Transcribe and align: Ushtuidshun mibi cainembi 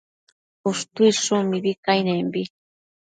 Ushtuidshun 0.69 1.43
mibi 1.51 1.73
cainembi 1.83 2.41